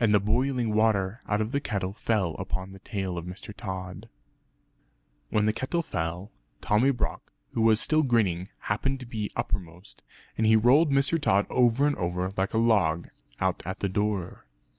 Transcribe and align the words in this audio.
And 0.00 0.14
the 0.14 0.18
boiling 0.18 0.72
water 0.72 1.20
out 1.28 1.42
of 1.42 1.52
the 1.52 1.60
kettle 1.60 1.92
fell 1.92 2.32
upon 2.36 2.72
the 2.72 2.78
tail 2.78 3.18
of 3.18 3.26
Mr. 3.26 3.54
Tod. 3.54 4.08
When 5.28 5.44
the 5.44 5.52
kettle 5.52 5.82
fell, 5.82 6.30
Tommy 6.62 6.90
Brock, 6.90 7.30
who 7.52 7.60
was 7.60 7.78
still 7.78 8.02
grinning, 8.02 8.48
happened 8.60 8.98
to 9.00 9.06
be 9.06 9.30
uppermost; 9.36 10.00
and 10.38 10.46
he 10.46 10.56
rolled 10.56 10.90
Mr. 10.90 11.20
Tod 11.20 11.46
over 11.50 11.86
and 11.86 11.96
over 11.96 12.30
like 12.34 12.54
a 12.54 12.56
log, 12.56 13.10
out 13.42 13.62
at 13.66 13.80
the 13.80 13.90
door. 13.90 14.46